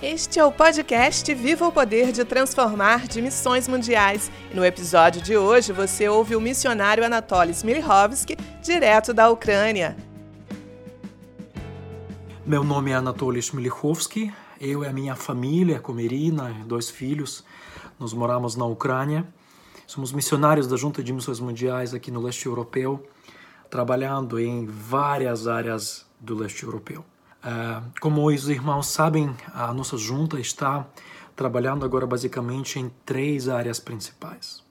Este 0.00 0.38
é 0.38 0.44
o 0.44 0.52
podcast 0.52 1.34
Viva 1.34 1.66
o 1.66 1.72
Poder 1.72 2.12
de 2.12 2.24
Transformar 2.24 3.08
de 3.08 3.20
Missões 3.20 3.66
Mundiais. 3.66 4.30
No 4.54 4.64
episódio 4.64 5.20
de 5.20 5.36
hoje 5.36 5.72
você 5.72 6.08
ouve 6.08 6.36
o 6.36 6.40
missionário 6.40 7.04
Anatoly 7.04 7.50
Smirhovsky, 7.50 8.36
direto 8.62 9.12
da 9.12 9.28
Ucrânia. 9.28 9.96
Meu 12.46 12.62
nome 12.62 12.92
é 12.92 12.94
Anatoly 12.94 13.40
Smirhovsky, 13.40 14.32
eu 14.60 14.84
e 14.84 14.86
a 14.86 14.92
minha 14.92 15.16
família, 15.16 15.80
com 15.80 15.98
Irina 15.98 16.54
dois 16.64 16.88
filhos, 16.88 17.44
nós 17.98 18.12
moramos 18.12 18.54
na 18.54 18.66
Ucrânia. 18.66 19.26
Somos 19.84 20.12
missionários 20.12 20.68
da 20.68 20.76
Junta 20.76 21.02
de 21.02 21.12
Missões 21.12 21.40
Mundiais 21.40 21.92
aqui 21.92 22.12
no 22.12 22.22
leste 22.22 22.46
europeu, 22.46 23.04
trabalhando 23.68 24.38
em 24.38 24.64
várias 24.64 25.48
áreas 25.48 26.06
do 26.20 26.36
leste 26.36 26.62
europeu. 26.62 27.04
Ah, 27.42 27.82
como 28.00 28.26
os 28.26 28.48
irmãos 28.48 28.88
sabem, 28.88 29.34
a 29.54 29.72
nossa 29.72 29.96
junta 29.96 30.40
está 30.40 30.86
trabalhando 31.36 31.84
agora 31.84 32.06
basicamente 32.06 32.78
em 32.78 32.90
três 33.04 33.48
áreas 33.48 33.78
principais: 33.78 34.62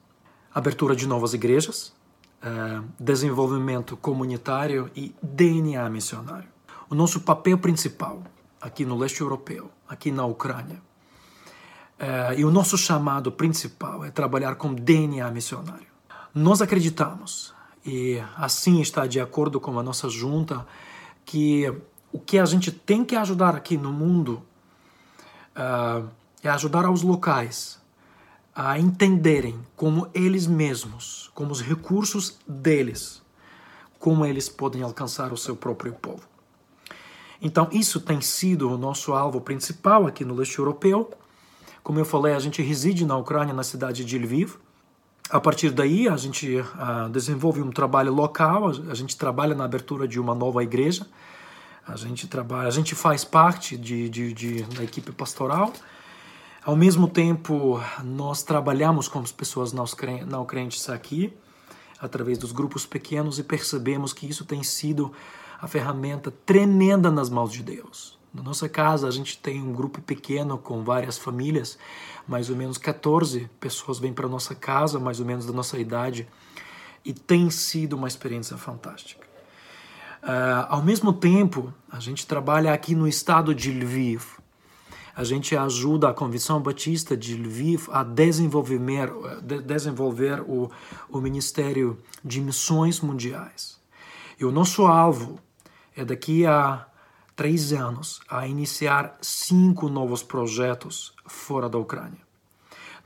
abertura 0.54 0.94
de 0.94 1.06
novas 1.06 1.32
igrejas, 1.32 1.94
ah, 2.42 2.82
desenvolvimento 2.98 3.96
comunitário 3.96 4.90
e 4.94 5.14
DNA 5.22 5.88
missionário. 5.88 6.48
O 6.90 6.94
nosso 6.94 7.20
papel 7.20 7.58
principal 7.58 8.22
aqui 8.60 8.84
no 8.84 8.98
leste 8.98 9.20
europeu, 9.20 9.70
aqui 9.88 10.10
na 10.10 10.26
Ucrânia, 10.26 10.82
ah, 11.98 12.34
e 12.34 12.44
o 12.44 12.50
nosso 12.50 12.76
chamado 12.76 13.32
principal 13.32 14.04
é 14.04 14.10
trabalhar 14.10 14.56
com 14.56 14.74
DNA 14.74 15.30
missionário. 15.30 15.86
Nós 16.34 16.60
acreditamos, 16.60 17.54
e 17.84 18.22
assim 18.36 18.80
está 18.80 19.06
de 19.06 19.20
acordo 19.20 19.58
com 19.58 19.78
a 19.78 19.82
nossa 19.82 20.08
junta, 20.08 20.66
que 21.24 21.72
o 22.12 22.18
que 22.18 22.38
a 22.38 22.44
gente 22.44 22.70
tem 22.70 23.04
que 23.04 23.16
ajudar 23.16 23.54
aqui 23.54 23.76
no 23.76 23.92
mundo 23.92 24.42
uh, 25.56 26.08
é 26.42 26.48
ajudar 26.48 26.90
os 26.90 27.02
locais 27.02 27.78
a 28.54 28.78
entenderem 28.78 29.58
como 29.76 30.08
eles 30.12 30.46
mesmos, 30.46 31.30
como 31.34 31.52
os 31.52 31.60
recursos 31.60 32.38
deles, 32.46 33.22
como 33.98 34.24
eles 34.24 34.48
podem 34.48 34.82
alcançar 34.82 35.32
o 35.32 35.36
seu 35.36 35.54
próprio 35.54 35.92
povo. 35.92 36.22
Então, 37.40 37.68
isso 37.70 38.00
tem 38.00 38.20
sido 38.20 38.68
o 38.68 38.76
nosso 38.76 39.12
alvo 39.12 39.40
principal 39.40 40.08
aqui 40.08 40.24
no 40.24 40.34
leste 40.34 40.58
europeu. 40.58 41.08
Como 41.84 42.00
eu 42.00 42.04
falei, 42.04 42.34
a 42.34 42.40
gente 42.40 42.60
reside 42.60 43.06
na 43.06 43.16
Ucrânia, 43.16 43.54
na 43.54 43.62
cidade 43.62 44.04
de 44.04 44.18
Lviv. 44.18 44.56
A 45.30 45.38
partir 45.38 45.70
daí, 45.70 46.08
a 46.08 46.16
gente 46.16 46.56
uh, 46.56 47.08
desenvolve 47.10 47.62
um 47.62 47.70
trabalho 47.70 48.12
local, 48.12 48.70
a 48.90 48.94
gente 48.94 49.16
trabalha 49.16 49.54
na 49.54 49.64
abertura 49.64 50.08
de 50.08 50.18
uma 50.18 50.34
nova 50.34 50.64
igreja 50.64 51.06
a 51.88 51.96
gente 51.96 52.26
trabalha, 52.26 52.68
a 52.68 52.72
gente 52.72 52.94
faz 52.94 53.24
parte 53.24 53.76
de, 53.76 54.08
de, 54.08 54.32
de, 54.32 54.62
da 54.64 54.84
equipe 54.84 55.10
pastoral. 55.10 55.72
Ao 56.62 56.76
mesmo 56.76 57.08
tempo, 57.08 57.80
nós 58.04 58.42
trabalhamos 58.42 59.08
com 59.08 59.20
as 59.20 59.32
pessoas 59.32 59.72
não 59.72 60.44
crentes 60.44 60.88
aqui, 60.90 61.32
através 61.98 62.36
dos 62.36 62.52
grupos 62.52 62.84
pequenos, 62.84 63.38
e 63.38 63.42
percebemos 63.42 64.12
que 64.12 64.28
isso 64.28 64.44
tem 64.44 64.62
sido 64.62 65.10
a 65.60 65.66
ferramenta 65.66 66.30
tremenda 66.44 67.10
nas 67.10 67.30
mãos 67.30 67.52
de 67.52 67.62
Deus. 67.62 68.18
Na 68.34 68.42
nossa 68.42 68.68
casa, 68.68 69.08
a 69.08 69.10
gente 69.10 69.38
tem 69.38 69.62
um 69.62 69.72
grupo 69.72 70.02
pequeno 70.02 70.58
com 70.58 70.84
várias 70.84 71.16
famílias, 71.16 71.78
mais 72.26 72.50
ou 72.50 72.56
menos 72.56 72.76
14 72.76 73.50
pessoas 73.58 73.98
vêm 73.98 74.12
para 74.12 74.28
nossa 74.28 74.54
casa, 74.54 75.00
mais 75.00 75.18
ou 75.18 75.26
menos 75.26 75.46
da 75.46 75.52
nossa 75.52 75.78
idade, 75.78 76.28
e 77.02 77.14
tem 77.14 77.48
sido 77.48 77.94
uma 77.94 78.06
experiência 78.06 78.58
fantástica. 78.58 79.27
Uh, 80.22 80.66
ao 80.68 80.82
mesmo 80.82 81.12
tempo, 81.12 81.72
a 81.90 82.00
gente 82.00 82.26
trabalha 82.26 82.72
aqui 82.72 82.94
no 82.94 83.06
estado 83.06 83.54
de 83.54 83.70
Lviv. 83.70 84.38
A 85.14 85.24
gente 85.24 85.56
ajuda 85.56 86.08
a 86.08 86.14
Convenção 86.14 86.60
Batista 86.60 87.16
de 87.16 87.34
Lviv 87.34 87.88
a 87.90 88.04
desenvolver, 88.04 88.80
de, 89.42 89.60
desenvolver 89.60 90.40
o, 90.42 90.70
o 91.08 91.20
Ministério 91.20 91.98
de 92.24 92.40
Missões 92.40 93.00
Mundiais. 93.00 93.80
E 94.38 94.44
o 94.44 94.52
nosso 94.52 94.86
alvo 94.86 95.40
é 95.96 96.04
daqui 96.04 96.46
a 96.46 96.86
três 97.34 97.72
anos 97.72 98.20
a 98.28 98.46
iniciar 98.46 99.16
cinco 99.20 99.88
novos 99.88 100.22
projetos 100.22 101.12
fora 101.26 101.68
da 101.68 101.78
Ucrânia. 101.78 102.20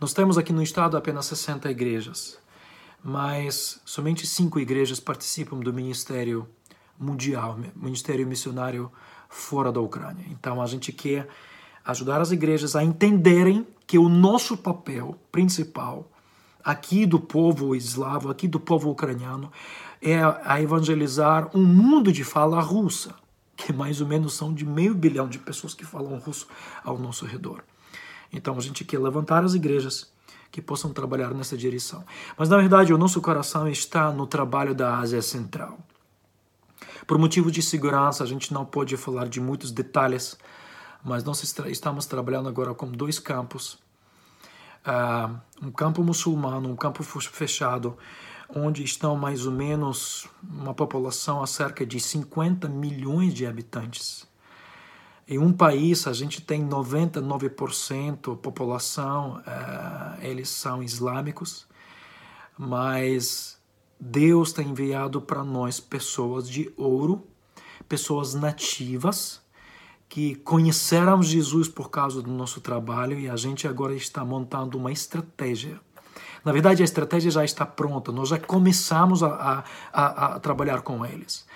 Nós 0.01 0.13
temos 0.13 0.37
aqui 0.37 0.53
no 0.53 0.63
estado 0.63 0.97
apenas 0.97 1.27
60 1.27 1.71
igrejas, 1.71 2.39
mas 3.03 3.81
somente 3.85 4.27
cinco 4.27 4.59
igrejas 4.59 5.01
participam 5.01 5.61
do 5.61 5.73
Ministério 5.73 6.49
mundial, 6.99 7.59
ministério 7.75 8.27
missionário 8.27 8.91
fora 9.29 9.73
da 9.73 9.81
Ucrânia. 9.81 10.25
Então 10.31 10.61
a 10.61 10.67
gente 10.67 10.93
quer 10.93 11.29
ajudar 11.85 12.21
as 12.21 12.31
igrejas 12.31 12.77
a 12.77 12.85
entenderem 12.85 13.67
que 13.87 13.99
o 13.99 14.09
nosso 14.09 14.57
papel 14.57 15.19
principal 15.31 16.09
aqui 16.65 17.05
do 17.07 17.19
povo 17.19 17.75
eslavo, 17.75 18.31
aqui 18.31 18.47
do 18.47 18.61
povo 18.61 18.91
ucraniano, 18.91 19.51
é 20.01 20.21
a 20.45 20.61
evangelizar 20.61 21.51
um 21.55 21.65
mundo 21.65 22.13
de 22.13 22.25
fala 22.25 22.61
russa, 22.61 23.15
que 23.57 23.73
mais 23.73 24.01
ou 24.01 24.07
menos 24.07 24.35
são 24.35 24.53
de 24.53 24.65
meio 24.65 24.95
bilhão 24.95 25.29
de 25.29 25.39
pessoas 25.39 25.75
que 25.75 25.85
falam 25.85 26.19
russo 26.19 26.47
ao 26.85 26.99
nosso 26.99 27.25
redor. 27.27 27.63
Então 28.33 28.57
a 28.57 28.61
gente 28.61 28.85
quer 28.85 28.99
levantar 28.99 29.45
as 29.45 29.55
igrejas 29.55 30.11
que 30.51 30.63
possam 30.63 30.93
trabalhar 30.93 31.33
nessa 31.35 31.57
direção. 31.57 32.05
Mas 32.37 32.49
na 32.49 32.57
verdade 32.57 32.93
o 32.93 32.99
nosso 32.99 33.21
coração 33.21 33.69
está 33.69 34.11
no 34.11 34.27
trabalho 34.27 34.75
da 34.75 34.99
Ásia 34.99 35.23
Central. 35.23 35.79
Por 37.07 37.19
motivo 37.19 37.51
de 37.51 37.63
segurança, 37.63 38.23
a 38.23 38.27
gente 38.27 38.53
não 38.53 38.65
pode 38.65 38.97
falar 38.97 39.29
de 39.29 39.41
muitos 39.41 39.73
detalhes, 39.73 40.39
mas 41.05 41.25
nós 41.25 41.43
estamos 41.67 42.07
trabalhando 42.07 42.49
agora 42.49 42.75
com 42.75 42.91
dois 42.91 43.19
campos. 43.19 43.79
Uh, 44.87 45.67
um 45.67 45.71
campo 45.71 46.03
muçulmano, 46.03 46.69
um 46.69 46.77
campo 46.77 47.03
fechado, 47.03 47.97
onde 48.49 48.83
estão 48.85 49.17
mais 49.17 49.47
ou 49.47 49.53
menos 49.53 50.29
uma 50.43 50.75
população 50.75 51.43
a 51.43 51.47
cerca 51.47 51.87
de 51.87 51.99
50 51.99 52.69
milhões 52.69 53.35
de 53.35 53.47
habitantes. 53.47 54.27
Em 55.27 55.39
um 55.39 55.53
país, 55.53 56.07
a 56.07 56.13
gente 56.13 56.41
tem 56.41 56.67
99% 56.69 58.37
população, 58.39 59.37
uh, 59.39 60.21
eles 60.21 60.49
são 60.49 60.83
islâmicos, 60.83 61.67
mas 62.59 63.59
Deus 64.05 64.53
tem 64.53 64.71
enviado 64.71 65.23
para 65.23 65.45
nós 65.45 65.79
pessoas 65.79 66.51
de 66.51 66.73
ouro, 66.77 67.25
pessoas 67.89 68.35
nativas, 68.35 69.41
que 70.09 70.35
conheceram 70.35 71.23
Jesus 71.23 71.69
por 71.69 71.89
causa 71.89 72.21
do 72.21 72.29
nosso 72.29 72.61
trabalho 72.61 73.17
e 73.17 73.31
a 73.31 73.37
gente 73.37 73.69
agora 73.69 73.95
está 73.95 74.25
montando 74.25 74.77
uma 74.77 74.91
estratégia. 74.91 75.81
Na 76.45 76.51
verdade, 76.51 76.83
a 76.83 76.85
estratégia 76.85 77.31
já 77.31 77.45
está 77.45 77.65
pronta, 77.65 78.11
nós 78.11 78.31
já 78.31 78.41
começamos 78.41 79.23
a, 79.23 79.63
a, 79.93 80.35
a 80.35 80.41
trabalhar 80.41 80.83
com 80.83 81.07
eles. 81.07 81.47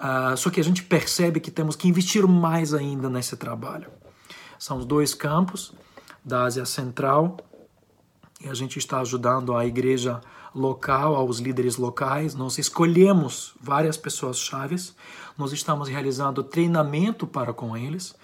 Uh, 0.00 0.34
só 0.38 0.48
que 0.48 0.60
a 0.60 0.64
gente 0.64 0.82
percebe 0.84 1.38
que 1.38 1.50
temos 1.50 1.76
que 1.76 1.86
investir 1.86 2.26
mais 2.26 2.72
ainda 2.72 3.10
nesse 3.10 3.36
trabalho. 3.36 3.90
São 4.58 4.78
os 4.78 4.86
dois 4.86 5.12
campos 5.12 5.74
da 6.24 6.44
Ásia 6.44 6.64
Central 6.64 7.36
e 8.40 8.48
a 8.48 8.54
gente 8.54 8.78
está 8.78 9.00
ajudando 9.00 9.54
a 9.54 9.66
igreja 9.66 10.22
local, 10.54 11.14
aos 11.16 11.38
líderes 11.38 11.76
locais. 11.76 12.34
Nós 12.34 12.58
escolhemos 12.58 13.54
várias 13.60 13.96
pessoas 13.96 14.38
chaves, 14.38 14.94
nós 15.36 15.52
estamos 15.52 15.88
realizando 15.88 16.42
treinamento 16.42 17.26
para 17.26 17.52
com 17.52 17.76
eles. 17.76 18.14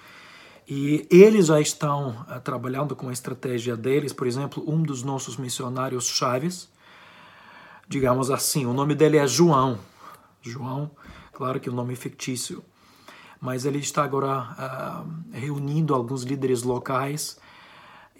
E 0.68 1.06
eles 1.10 1.46
já 1.46 1.60
estão 1.60 2.24
uh, 2.30 2.40
trabalhando 2.40 2.94
com 2.94 3.08
a 3.08 3.12
estratégia 3.12 3.76
deles. 3.76 4.12
Por 4.12 4.26
exemplo, 4.26 4.62
um 4.64 4.80
dos 4.82 5.02
nossos 5.02 5.36
missionários 5.36 6.06
chaves, 6.06 6.68
digamos 7.88 8.30
assim, 8.30 8.66
o 8.66 8.72
nome 8.72 8.94
dele 8.94 9.16
é 9.16 9.26
João. 9.26 9.80
João, 10.40 10.90
claro 11.32 11.58
que 11.58 11.68
é 11.68 11.72
um 11.72 11.74
nome 11.74 11.96
fictício, 11.96 12.62
mas 13.40 13.64
ele 13.64 13.78
está 13.78 14.04
agora 14.04 15.04
uh, 15.04 15.32
reunindo 15.32 15.92
alguns 15.92 16.22
líderes 16.22 16.62
locais 16.62 17.38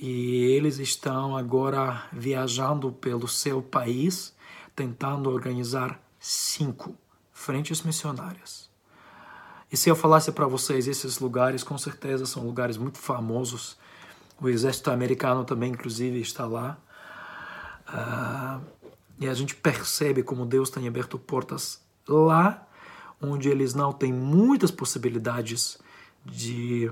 e 0.00 0.44
eles 0.52 0.78
estão 0.78 1.36
agora 1.36 2.04
viajando 2.10 2.90
pelo 2.90 3.28
seu 3.28 3.60
país, 3.60 4.34
tentando 4.74 5.28
organizar 5.28 6.00
cinco 6.18 6.96
frentes 7.34 7.82
missionárias. 7.82 8.70
E 9.70 9.76
se 9.76 9.90
eu 9.90 9.94
falasse 9.94 10.32
para 10.32 10.46
vocês 10.46 10.88
esses 10.88 11.18
lugares, 11.18 11.62
com 11.62 11.76
certeza 11.76 12.24
são 12.24 12.46
lugares 12.46 12.78
muito 12.78 12.96
famosos. 12.96 13.76
O 14.40 14.48
exército 14.48 14.90
americano 14.90 15.44
também, 15.44 15.72
inclusive, 15.72 16.18
está 16.18 16.46
lá. 16.46 16.78
Uh, 17.86 18.64
e 19.18 19.28
a 19.28 19.34
gente 19.34 19.54
percebe 19.54 20.22
como 20.22 20.46
Deus 20.46 20.70
tem 20.70 20.88
aberto 20.88 21.18
portas 21.18 21.78
lá, 22.08 22.66
onde 23.20 23.50
eles 23.50 23.74
não 23.74 23.92
têm 23.92 24.14
muitas 24.14 24.70
possibilidades 24.70 25.78
de 26.24 26.90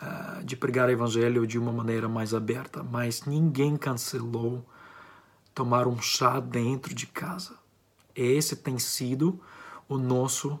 uh, 0.00 0.44
de 0.44 0.56
pregar 0.56 0.88
o 0.88 0.92
evangelho 0.92 1.46
de 1.46 1.58
uma 1.58 1.72
maneira 1.72 2.08
mais 2.08 2.34
aberta, 2.34 2.82
mas 2.82 3.24
ninguém 3.24 3.76
cancelou 3.76 4.64
tomar 5.54 5.86
um 5.86 6.00
chá 6.00 6.40
dentro 6.40 6.94
de 6.94 7.06
casa. 7.06 7.54
Esse 8.14 8.56
tem 8.56 8.78
sido 8.78 9.40
o 9.88 9.98
nosso 9.98 10.58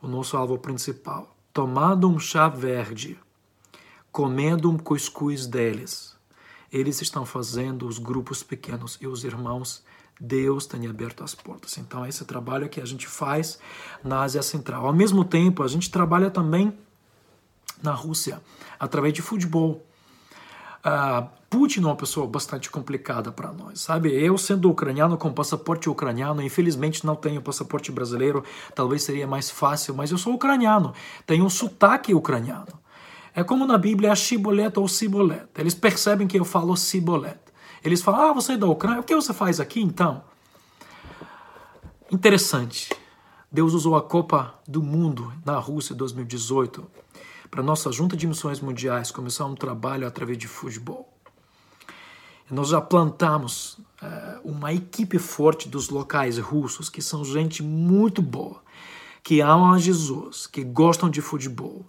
o 0.00 0.06
nosso 0.06 0.36
alvo 0.36 0.56
principal. 0.58 1.36
Tomando 1.52 2.08
um 2.08 2.20
chá 2.20 2.48
verde 2.48 3.18
comendo 4.18 4.70
um 4.70 4.76
cuscuz 4.76 5.46
deles. 5.46 6.16
Eles 6.72 7.00
estão 7.00 7.24
fazendo 7.24 7.86
os 7.86 7.98
grupos 7.98 8.42
pequenos 8.42 8.98
e 9.00 9.06
os 9.06 9.24
irmãos 9.24 9.84
Deus 10.20 10.66
tem 10.66 10.88
aberto 10.88 11.22
as 11.22 11.34
portas. 11.34 11.78
Então, 11.78 12.04
esse 12.04 12.24
trabalho 12.24 12.68
que 12.68 12.80
a 12.80 12.84
gente 12.84 13.06
faz 13.06 13.60
na 14.02 14.22
Ásia 14.22 14.42
Central. 14.42 14.84
Ao 14.84 14.92
mesmo 14.92 15.24
tempo, 15.24 15.62
a 15.62 15.68
gente 15.68 15.88
trabalha 15.88 16.30
também 16.30 16.76
na 17.82 17.92
Rússia, 17.92 18.40
através 18.78 19.12
de 19.12 19.22
futebol. 19.22 19.84
Uh, 20.78 21.28
Putin 21.50 21.80
é 21.80 21.86
uma 21.86 21.96
pessoa 21.96 22.26
bastante 22.26 22.70
complicada 22.70 23.32
para 23.32 23.50
nós, 23.52 23.80
sabe? 23.80 24.12
Eu, 24.12 24.36
sendo 24.36 24.70
ucraniano 24.70 25.16
com 25.16 25.32
passaporte 25.32 25.88
ucraniano, 25.88 26.42
infelizmente 26.42 27.06
não 27.06 27.16
tenho 27.16 27.40
passaporte 27.40 27.90
brasileiro, 27.90 28.44
talvez 28.74 29.02
seria 29.02 29.26
mais 29.26 29.50
fácil, 29.50 29.94
mas 29.94 30.10
eu 30.10 30.18
sou 30.18 30.34
ucraniano, 30.34 30.92
tenho 31.26 31.44
um 31.44 31.50
sotaque 31.50 32.14
ucraniano. 32.14 32.78
É 33.34 33.42
como 33.42 33.66
na 33.66 33.78
Bíblia, 33.78 34.12
a 34.12 34.16
Shibolet 34.16 34.78
ou 34.78 34.88
Sibolet. 34.88 35.46
Eles 35.56 35.74
percebem 35.74 36.26
que 36.26 36.38
eu 36.38 36.44
falo 36.44 36.76
Sibolet. 36.76 37.38
Eles 37.84 38.02
falam: 38.02 38.30
Ah, 38.30 38.32
você 38.32 38.52
é 38.52 38.56
da 38.56 38.66
Ucrânia, 38.66 39.00
o 39.00 39.04
que 39.04 39.14
você 39.14 39.32
faz 39.32 39.60
aqui 39.60 39.80
então? 39.80 40.22
Interessante. 42.10 42.92
Deus 43.50 43.72
usou 43.72 43.96
a 43.96 44.02
Copa 44.02 44.54
do 44.66 44.82
Mundo 44.82 45.32
na 45.44 45.58
Rússia 45.58 45.94
em 45.94 45.96
2018 45.96 46.86
para 47.50 47.62
nossa 47.62 47.90
junta 47.90 48.16
de 48.16 48.26
missões 48.26 48.60
mundiais 48.60 49.10
começar 49.10 49.44
um 49.46 49.54
trabalho 49.54 50.06
através 50.06 50.38
de 50.38 50.48
futebol. 50.48 51.12
Nós 52.50 52.68
já 52.68 52.80
plantamos 52.80 53.78
uh, 54.02 54.40
uma 54.42 54.72
equipe 54.72 55.18
forte 55.18 55.68
dos 55.68 55.90
locais 55.90 56.38
russos, 56.38 56.88
que 56.88 57.02
são 57.02 57.24
gente 57.24 57.62
muito 57.62 58.22
boa, 58.22 58.62
que 59.22 59.40
amam 59.40 59.72
a 59.72 59.78
Jesus, 59.78 60.46
que 60.46 60.64
gostam 60.64 61.10
de 61.10 61.20
futebol 61.20 61.84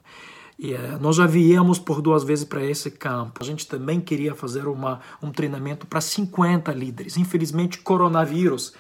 e, 0.60 0.74
uh, 0.74 1.00
nós 1.00 1.16
já 1.16 1.26
viemos 1.26 1.80
por 1.80 2.02
duas 2.02 2.22
vezes 2.22 2.44
para 2.44 2.64
esse 2.64 2.92
campo. 2.92 3.42
A 3.42 3.46
gente 3.46 3.66
também 3.66 4.02
queria 4.02 4.36
fazer 4.36 4.68
uma, 4.68 5.00
um 5.24 5.32
treinamento 5.32 5.88
para 5.88 6.02
50 6.02 6.74
líderes. 6.74 7.16
Infelizmente, 7.16 7.80
coronavírus 7.80 8.74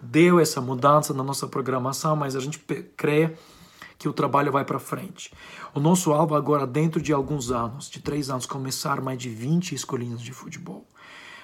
deu 0.00 0.40
essa 0.40 0.62
mudança 0.62 1.12
na 1.12 1.22
nossa 1.22 1.46
programação, 1.46 2.16
mas 2.16 2.34
a 2.34 2.40
gente 2.40 2.58
crê 2.96 3.34
que 3.98 4.08
o 4.08 4.12
trabalho 4.12 4.52
vai 4.52 4.64
para 4.64 4.78
frente. 4.78 5.32
O 5.74 5.80
nosso 5.80 6.12
alvo 6.12 6.34
agora, 6.34 6.66
dentro 6.66 7.00
de 7.00 7.12
alguns 7.12 7.50
anos, 7.50 7.88
de 7.88 8.00
três 8.00 8.30
anos, 8.30 8.46
começar 8.46 9.00
mais 9.00 9.18
de 9.18 9.28
20 9.28 9.74
escolinhas 9.74 10.20
de 10.20 10.32
futebol. 10.32 10.86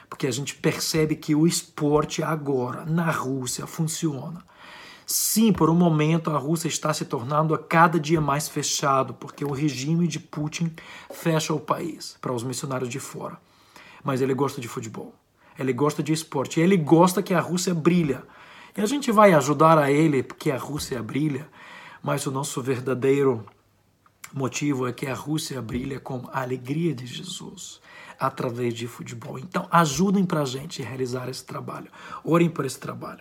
Porque 0.08 0.26
a 0.26 0.30
gente 0.30 0.54
percebe 0.54 1.16
que 1.16 1.34
o 1.34 1.46
esporte 1.46 2.22
agora, 2.22 2.84
na 2.84 3.10
Rússia, 3.10 3.66
funciona. 3.66 4.44
Sim, 5.06 5.52
por 5.52 5.68
um 5.68 5.74
momento 5.74 6.30
a 6.30 6.38
Rússia 6.38 6.68
está 6.68 6.92
se 6.94 7.04
tornando 7.04 7.54
a 7.54 7.58
cada 7.58 7.98
dia 7.98 8.20
mais 8.20 8.48
fechado, 8.48 9.14
porque 9.14 9.44
o 9.44 9.50
regime 9.50 10.06
de 10.06 10.20
Putin 10.20 10.72
fecha 11.10 11.52
o 11.52 11.60
país 11.60 12.16
para 12.20 12.32
os 12.32 12.42
missionários 12.42 12.88
de 12.88 13.00
fora. 13.00 13.36
Mas 14.04 14.20
ele 14.20 14.34
gosta 14.34 14.60
de 14.60 14.68
futebol, 14.68 15.14
ele 15.58 15.72
gosta 15.72 16.02
de 16.02 16.12
esporte, 16.12 16.60
ele 16.60 16.76
gosta 16.76 17.22
que 17.22 17.34
a 17.34 17.40
Rússia 17.40 17.74
brilha. 17.74 18.22
E 18.76 18.80
a 18.80 18.86
gente 18.86 19.12
vai 19.12 19.32
ajudar 19.32 19.76
a 19.76 19.90
ele 19.90 20.22
porque 20.22 20.50
a 20.50 20.56
Rússia 20.56 21.02
brilha, 21.02 21.46
mas 22.02 22.26
o 22.26 22.30
nosso 22.30 22.60
verdadeiro 22.60 23.44
motivo 24.32 24.86
é 24.86 24.92
que 24.92 25.06
a 25.06 25.14
Rússia 25.14 25.60
brilha 25.62 26.00
com 26.00 26.28
a 26.32 26.42
alegria 26.42 26.94
de 26.94 27.06
Jesus 27.06 27.80
através 28.18 28.74
de 28.74 28.86
futebol. 28.86 29.38
Então, 29.38 29.66
ajudem 29.70 30.24
para 30.24 30.42
a 30.42 30.44
gente 30.44 30.82
realizar 30.82 31.28
esse 31.28 31.44
trabalho. 31.44 31.90
Orem 32.24 32.48
por 32.48 32.64
esse 32.64 32.78
trabalho. 32.78 33.20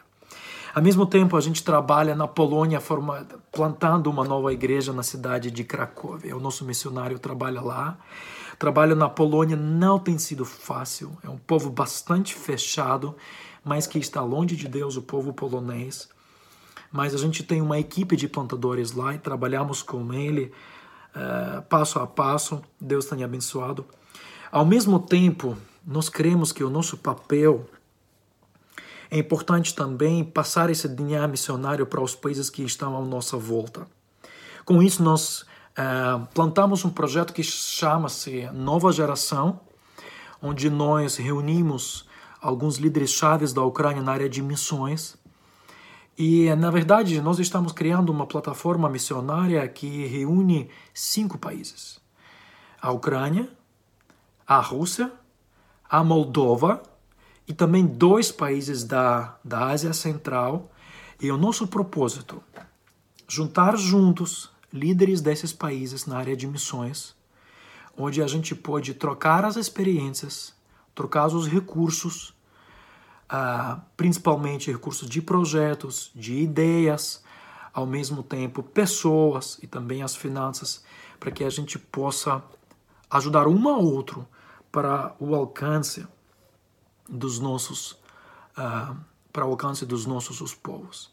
Ao 0.74 0.81
mesmo 0.81 1.06
tempo, 1.06 1.36
a 1.36 1.42
gente 1.42 1.63
trabalha 1.63 2.16
na 2.16 2.28
Polônia 2.28 2.80
forma, 2.80 3.28
plantando 3.51 4.10
uma 4.10 4.24
nova 4.24 4.54
igreja 4.54 4.94
na 4.94 5.04
cidade 5.04 5.51
de 5.51 5.63
Cracóvia. 5.63 6.36
O 6.38 6.39
nosso 6.39 6.63
missionário 6.63 7.19
trabalha 7.19 7.62
lá. 7.62 7.98
Trabalho 8.57 8.95
na 8.95 9.10
Polônia 9.10 9.57
não 9.57 10.00
tem 10.00 10.18
sido 10.18 10.45
fácil. 10.45 11.18
É 11.24 11.30
um 11.30 11.38
povo 11.38 11.69
bastante 11.69 12.36
fechado, 12.36 13.16
mas 13.66 13.86
que 13.86 14.00
está 14.00 14.22
longe 14.22 14.56
de 14.56 14.68
Deus, 14.68 14.95
o 14.95 15.01
povo 15.01 15.33
polonês. 15.33 16.07
Mas 16.91 17.15
a 17.15 17.17
gente 17.17 17.43
tem 17.43 17.61
uma 17.61 17.79
equipe 17.79 18.15
de 18.15 18.27
plantadores 18.27 18.91
lá 18.91 19.13
e 19.13 19.17
trabalhamos 19.17 19.81
com 19.81 20.13
ele 20.13 20.51
uh, 21.15 21.61
passo 21.63 21.99
a 21.99 22.07
passo. 22.07 22.61
Deus 22.79 23.05
tenha 23.05 23.25
abençoado. 23.25 23.85
Ao 24.51 24.65
mesmo 24.65 24.99
tempo, 24.99 25.57
nós 25.85 26.09
cremos 26.09 26.51
que 26.51 26.63
o 26.63 26.69
nosso 26.69 26.97
papel 26.97 27.65
é 29.09 29.17
importante 29.17 29.75
também 29.75 30.23
passar 30.23 30.69
esse 30.69 30.88
dinheiro 30.88 31.27
missionário 31.27 31.85
para 31.85 32.01
os 32.01 32.15
países 32.15 32.49
que 32.49 32.63
estão 32.63 32.97
à 32.97 33.01
nossa 33.01 33.37
volta. 33.37 33.85
Com 34.65 34.81
isso, 34.81 35.03
nós 35.03 35.41
uh, 35.41 36.25
plantamos 36.33 36.85
um 36.85 36.89
projeto 36.89 37.33
que 37.33 37.44
chama-se 37.44 38.49
Nova 38.53 38.91
Geração, 38.91 39.59
onde 40.41 40.69
nós 40.69 41.17
reunimos 41.17 42.07
alguns 42.41 42.77
líderes 42.77 43.11
chaves 43.11 43.53
da 43.53 43.61
Ucrânia 43.63 44.01
na 44.01 44.11
área 44.11 44.29
de 44.29 44.41
missões. 44.41 45.15
E, 46.17 46.53
na 46.55 46.69
verdade, 46.69 47.21
nós 47.21 47.39
estamos 47.39 47.71
criando 47.71 48.11
uma 48.11 48.27
plataforma 48.27 48.89
missionária 48.89 49.67
que 49.67 50.05
reúne 50.07 50.69
cinco 50.93 51.37
países: 51.37 51.99
a 52.81 52.91
Ucrânia, 52.91 53.49
a 54.45 54.59
Rússia, 54.59 55.11
a 55.89 56.03
Moldova, 56.03 56.83
e 57.47 57.53
também 57.53 57.85
dois 57.85 58.31
países 58.31 58.83
da, 58.83 59.37
da 59.43 59.67
Ásia 59.67 59.93
Central. 59.93 60.71
E 61.19 61.31
o 61.31 61.37
nosso 61.37 61.67
propósito, 61.67 62.41
juntar 63.27 63.77
juntos 63.77 64.49
líderes 64.73 65.21
desses 65.21 65.53
países 65.53 66.05
na 66.05 66.17
área 66.17 66.35
de 66.35 66.47
missões, 66.47 67.15
onde 67.95 68.21
a 68.23 68.27
gente 68.27 68.55
pode 68.55 68.93
trocar 68.93 69.45
as 69.45 69.55
experiências, 69.55 70.53
trocar 70.95 71.27
os 71.27 71.47
recursos, 71.47 72.33
principalmente 73.95 74.72
recursos 74.72 75.10
de 75.10 75.22
projetos, 75.22 76.12
de 76.13 76.36
ideias, 76.36 77.24
ao 77.74 77.86
mesmo 77.86 78.22
tempo 78.22 78.62
pessoas 78.62 79.57
e 79.62 79.68
também 79.68 80.04
as 80.04 80.16
finanças, 80.16 80.83
para 81.19 81.31
que 81.31 81.44
a 81.44 81.50
gente 81.50 81.80
possa 81.80 82.44
ajudar 83.10 83.48
um 83.48 83.69
ao 83.69 83.83
outro 83.83 84.28
para 84.72 85.16
o 85.19 85.36
alcance 85.36 86.06
dos 87.07 87.39
nossos 87.39 87.92
uh, 88.57 88.95
para 89.31 89.45
o 89.45 89.52
alcance 89.52 89.85
dos 89.85 90.06
nossos 90.06 90.42
os 90.42 90.54
povos. 90.54 91.09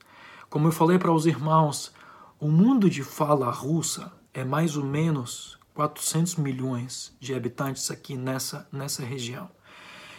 Como 0.51 0.67
eu 0.67 0.73
falei 0.73 0.99
para 0.99 1.13
os 1.13 1.25
irmãos, 1.25 1.93
o 2.41 2.49
mundo 2.49 2.91
de 2.91 3.05
fala 3.05 3.51
russa 3.51 4.13
é 4.35 4.45
mais 4.45 4.77
ou 4.77 4.85
menos 4.85 5.57
400 5.75 6.37
milhões 6.37 7.17
de 7.21 7.33
habitantes 7.33 7.91
aqui 7.93 8.17
nessa 8.17 8.67
nessa 8.73 9.05
região. 9.05 9.49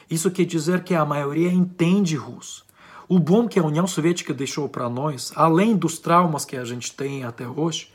Isso 0.10 0.32
quer 0.32 0.46
dizer 0.46 0.84
que 0.84 0.96
a 0.96 1.06
maioria 1.06 1.52
entende 1.52 2.16
russo. 2.16 2.66
O 3.08 3.20
bom 3.20 3.48
que 3.48 3.60
a 3.60 3.64
União 3.64 3.88
Soviética 3.88 4.34
deixou 4.34 4.68
para 4.70 4.90
nós, 4.90 5.32
além 5.36 5.76
dos 5.76 6.00
traumas 6.00 6.46
que 6.46 6.56
a 6.56 6.64
gente 6.64 6.92
tem 6.94 7.24
até 7.24 7.48
hoje, 7.48 7.92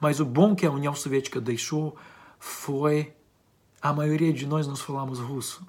mas 0.00 0.20
o 0.20 0.24
bom 0.24 0.54
que 0.54 0.66
a 0.66 0.70
União 0.70 0.94
Soviética 0.94 1.40
deixou 1.40 1.96
foi 2.38 3.12
a 3.80 3.92
maioria 3.92 4.32
de 4.32 4.46
nós 4.46 4.66
nos 4.66 4.80
falamos 4.80 5.18
russo. 5.18 5.66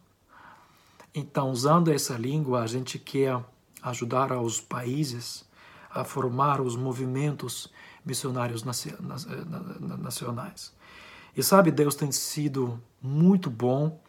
Então, 1.14 1.52
usando 1.52 1.92
essa 1.92 2.18
língua, 2.18 2.62
a 2.62 2.68
gente 2.68 2.98
quer 3.00 3.42
ajudar 3.82 4.32
aos 4.32 4.60
países 4.60 5.46
a 5.90 6.04
formar 6.04 6.60
os 6.60 6.76
movimentos 6.76 7.72
missionários 8.06 8.64
nacionais. 9.98 10.74
E 11.36 11.44
sabe, 11.44 11.72
Deus 11.72 11.96
tem 11.96 12.12
sido 12.12 12.82
muito 13.02 13.50
bom. 13.50 14.00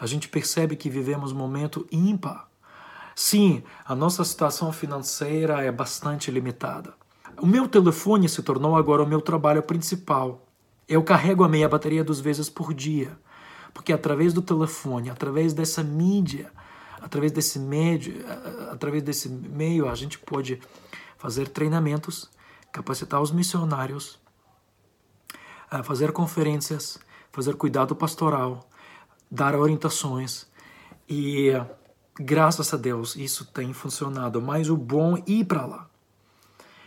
A 0.00 0.06
gente 0.06 0.28
percebe 0.28 0.76
que 0.76 0.88
vivemos 0.88 1.30
um 1.30 1.36
momento 1.36 1.86
ímpar. 1.92 2.48
Sim, 3.14 3.62
a 3.84 3.94
nossa 3.94 4.24
situação 4.24 4.72
financeira 4.72 5.62
é 5.62 5.70
bastante 5.70 6.30
limitada. 6.30 6.94
O 7.38 7.46
meu 7.46 7.68
telefone 7.68 8.26
se 8.26 8.42
tornou 8.42 8.76
agora 8.76 9.02
o 9.02 9.06
meu 9.06 9.20
trabalho 9.20 9.62
principal. 9.62 10.46
Eu 10.88 11.04
carrego 11.04 11.44
a 11.44 11.48
meia 11.48 11.68
bateria 11.68 12.02
duas 12.02 12.18
vezes 12.18 12.48
por 12.48 12.72
dia. 12.72 13.18
Porque 13.74 13.92
através 13.92 14.32
do 14.32 14.40
telefone, 14.40 15.10
através 15.10 15.52
dessa 15.52 15.82
mídia, 15.82 16.50
através 17.00 17.30
desse 17.30 17.60
através 18.72 19.02
desse 19.02 19.28
meio, 19.28 19.86
a 19.86 19.94
gente 19.94 20.18
pode 20.18 20.60
fazer 21.18 21.48
treinamentos, 21.48 22.30
capacitar 22.72 23.20
os 23.20 23.30
missionários, 23.30 24.18
fazer 25.84 26.10
conferências, 26.10 26.98
fazer 27.30 27.54
cuidado 27.54 27.94
pastoral, 27.94 28.68
dar 29.30 29.54
orientações 29.54 30.46
e 31.08 31.52
graças 32.18 32.72
a 32.74 32.76
Deus 32.76 33.16
isso 33.16 33.44
tem 33.46 33.72
funcionado. 33.72 34.40
Mas 34.42 34.68
o 34.68 34.76
bom 34.76 35.16
é 35.16 35.22
ir 35.26 35.44
para 35.44 35.66
lá, 35.66 35.90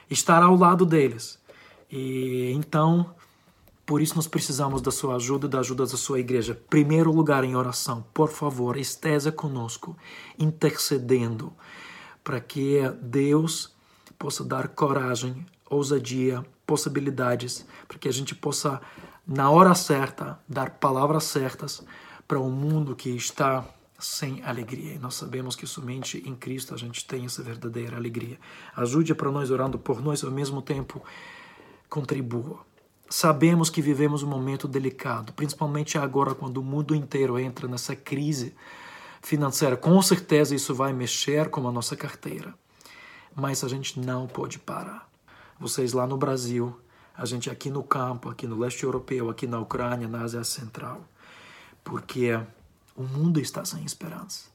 estar 0.09 0.43
ao 0.43 0.55
lado 0.55 0.85
deles. 0.85 1.39
E 1.89 2.51
então 2.53 3.13
por 3.85 4.01
isso 4.01 4.15
nós 4.15 4.27
precisamos 4.27 4.81
da 4.81 4.91
sua 4.91 5.15
ajuda, 5.15 5.47
da 5.47 5.59
ajuda 5.59 5.85
da 5.85 5.97
sua 5.97 6.19
igreja. 6.19 6.59
Primeiro 6.69 7.11
lugar 7.11 7.43
em 7.43 7.55
oração, 7.55 8.05
por 8.13 8.29
favor, 8.29 8.77
esteja 8.77 9.31
conosco, 9.31 9.95
intercedendo, 10.39 11.51
para 12.23 12.39
que 12.39 12.79
Deus 13.01 13.75
possa 14.17 14.43
dar 14.43 14.69
coragem, 14.69 15.45
ousadia, 15.69 16.45
possibilidades, 16.65 17.65
para 17.85 17.97
que 17.97 18.07
a 18.07 18.11
gente 18.11 18.33
possa 18.33 18.79
na 19.27 19.49
hora 19.49 19.75
certa, 19.75 20.39
dar 20.47 20.71
palavras 20.71 21.25
certas 21.25 21.83
para 22.27 22.39
um 22.39 22.49
mundo 22.49 22.95
que 22.95 23.09
está 23.09 23.65
sem 23.99 24.43
alegria. 24.43 24.93
E 24.93 24.99
nós 24.99 25.15
sabemos 25.15 25.55
que 25.55 25.65
somente 25.65 26.21
em 26.27 26.35
Cristo 26.35 26.73
a 26.73 26.77
gente 26.77 27.05
tem 27.05 27.25
essa 27.25 27.41
verdadeira 27.41 27.95
alegria. 27.95 28.37
Ajude 28.75 29.15
para 29.15 29.31
nós 29.31 29.49
orando 29.49 29.79
por 29.79 30.01
nós, 30.01 30.23
ao 30.23 30.31
mesmo 30.31 30.61
tempo 30.61 31.01
contribua. 31.89 32.59
Sabemos 33.09 33.69
que 33.69 33.81
vivemos 33.81 34.23
um 34.23 34.27
momento 34.27 34.67
delicado, 34.67 35.33
principalmente 35.33 35.97
agora 35.97 36.33
quando 36.33 36.57
o 36.57 36.63
mundo 36.63 36.95
inteiro 36.95 37.37
entra 37.37 37.67
nessa 37.67 37.95
crise 37.95 38.55
financeira. 39.21 39.77
Com 39.77 40.01
certeza 40.01 40.55
isso 40.55 40.73
vai 40.73 40.91
mexer 40.91 41.49
com 41.49 41.67
a 41.67 41.71
nossa 41.71 41.95
carteira. 41.95 42.53
Mas 43.35 43.63
a 43.63 43.67
gente 43.67 43.99
não 43.99 44.27
pode 44.27 44.59
parar. 44.59 45.07
Vocês 45.59 45.93
lá 45.93 46.05
no 46.05 46.17
Brasil, 46.17 46.77
a 47.15 47.25
gente 47.25 47.49
aqui 47.49 47.69
no 47.69 47.83
campo, 47.83 48.29
aqui 48.29 48.47
no 48.47 48.57
leste 48.57 48.83
europeu, 48.83 49.29
aqui 49.29 49.45
na 49.45 49.59
Ucrânia, 49.59 50.07
na 50.07 50.23
Ásia 50.23 50.43
Central. 50.43 51.01
Porque 51.83 52.31
o 52.95 53.03
mundo 53.03 53.39
está 53.39 53.65
sem 53.65 53.83
esperança. 53.83 54.51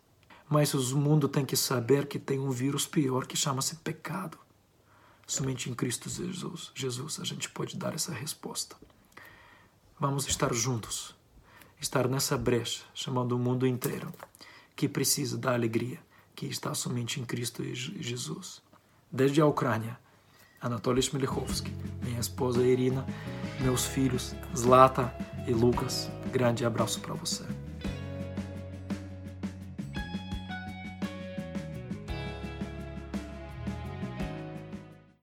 Mas 0.48 0.72
o 0.72 0.96
mundo 0.96 1.28
tem 1.28 1.44
que 1.44 1.56
saber 1.56 2.06
que 2.06 2.18
tem 2.18 2.38
um 2.38 2.50
vírus 2.50 2.86
pior 2.86 3.26
que 3.26 3.36
chama-se 3.36 3.76
pecado. 3.76 4.38
Somente 5.26 5.68
em 5.68 5.74
Cristo 5.74 6.08
Jesus, 6.08 6.72
Jesus 6.74 7.20
a 7.20 7.24
gente 7.24 7.50
pode 7.50 7.76
dar 7.76 7.94
essa 7.94 8.12
resposta. 8.12 8.76
Vamos 10.00 10.26
estar 10.26 10.54
juntos, 10.54 11.14
estar 11.78 12.08
nessa 12.08 12.38
brecha, 12.38 12.82
chamando 12.94 13.32
o 13.32 13.38
mundo 13.38 13.66
inteiro, 13.66 14.10
que 14.74 14.88
precisa 14.88 15.36
da 15.36 15.52
alegria 15.52 16.00
que 16.34 16.46
está 16.46 16.72
somente 16.72 17.20
em 17.20 17.24
Cristo 17.24 17.62
Jesus. 17.64 18.62
Desde 19.10 19.40
a 19.40 19.46
Ucrânia, 19.46 19.98
Anatoly 20.60 21.00
Smilechovski, 21.00 21.72
minha 22.02 22.18
esposa 22.18 22.62
Irina, 22.62 23.06
meus 23.60 23.86
filhos 23.86 24.34
Zlata 24.56 25.12
e 25.46 25.52
Lucas, 25.52 26.10
grande 26.32 26.64
abraço 26.64 27.00
para 27.00 27.14
você. 27.14 27.44